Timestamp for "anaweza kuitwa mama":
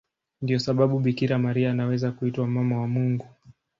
1.71-2.81